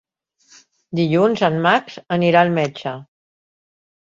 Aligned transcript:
Dilluns 0.99 1.45
en 1.49 1.59
Max 1.67 1.99
anirà 2.17 2.43
al 2.47 2.53
metge. 2.59 2.95